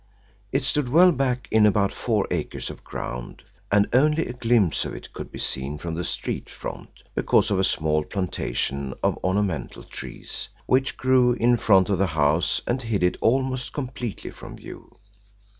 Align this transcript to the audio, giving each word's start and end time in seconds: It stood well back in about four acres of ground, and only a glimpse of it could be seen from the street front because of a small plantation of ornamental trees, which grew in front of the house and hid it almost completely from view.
It 0.51 0.63
stood 0.63 0.89
well 0.89 1.11
back 1.11 1.47
in 1.51 1.67
about 1.67 1.93
four 1.93 2.25
acres 2.31 2.71
of 2.71 2.83
ground, 2.83 3.43
and 3.71 3.87
only 3.93 4.25
a 4.25 4.33
glimpse 4.33 4.83
of 4.83 4.95
it 4.95 5.13
could 5.13 5.31
be 5.31 5.37
seen 5.37 5.77
from 5.77 5.93
the 5.93 6.03
street 6.03 6.49
front 6.49 7.03
because 7.13 7.51
of 7.51 7.59
a 7.59 7.63
small 7.63 8.03
plantation 8.03 8.95
of 9.03 9.23
ornamental 9.23 9.83
trees, 9.83 10.49
which 10.65 10.97
grew 10.97 11.33
in 11.33 11.55
front 11.55 11.87
of 11.87 11.99
the 11.99 12.07
house 12.17 12.63
and 12.65 12.81
hid 12.81 13.03
it 13.03 13.17
almost 13.21 13.73
completely 13.73 14.31
from 14.31 14.55
view. 14.57 14.97